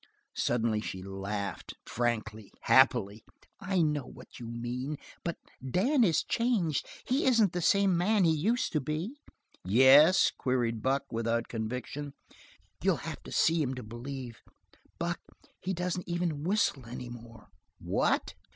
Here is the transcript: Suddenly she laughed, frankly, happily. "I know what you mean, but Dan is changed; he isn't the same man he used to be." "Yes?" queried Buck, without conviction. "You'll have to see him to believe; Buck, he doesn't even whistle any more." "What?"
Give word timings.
Suddenly 0.33 0.81
she 0.81 1.03
laughed, 1.03 1.75
frankly, 1.85 2.51
happily. 2.61 3.23
"I 3.59 3.83
know 3.83 4.07
what 4.07 4.39
you 4.39 4.47
mean, 4.47 4.97
but 5.23 5.37
Dan 5.63 6.03
is 6.03 6.23
changed; 6.23 6.87
he 7.05 7.25
isn't 7.25 7.53
the 7.53 7.61
same 7.61 7.95
man 7.95 8.23
he 8.23 8.31
used 8.35 8.71
to 8.71 8.81
be." 8.81 9.19
"Yes?" 9.63 10.31
queried 10.35 10.81
Buck, 10.81 11.03
without 11.11 11.47
conviction. 11.49 12.15
"You'll 12.83 12.95
have 13.05 13.21
to 13.21 13.31
see 13.31 13.61
him 13.61 13.75
to 13.75 13.83
believe; 13.83 14.41
Buck, 14.97 15.19
he 15.59 15.71
doesn't 15.71 16.09
even 16.09 16.41
whistle 16.45 16.87
any 16.87 17.09
more." 17.09 17.49
"What?" 17.77 18.33